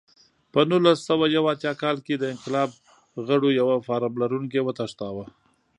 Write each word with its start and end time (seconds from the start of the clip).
په 0.51 0.59
نولس 0.69 0.99
سوه 1.09 1.25
یو 1.35 1.43
اتیا 1.53 1.73
کال 1.81 1.97
کې 2.05 2.15
د 2.17 2.23
انقلاب 2.33 2.69
غړو 3.27 3.49
یو 3.59 3.67
فارم 3.87 4.13
لرونکی 4.21 4.59
وتښتاوه. 4.63 5.25